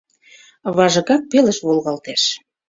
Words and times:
Важыкак 0.75 1.21
пелыш 1.31 1.57
волгалтеш. 1.65 2.23